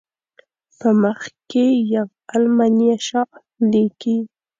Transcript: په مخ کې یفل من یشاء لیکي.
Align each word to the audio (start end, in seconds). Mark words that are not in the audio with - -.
په 0.79 0.89
مخ 1.01 1.21
کې 1.49 1.65
یفل 1.93 2.43
من 2.57 2.75
یشاء 2.89 3.31
لیکي. 3.71 4.17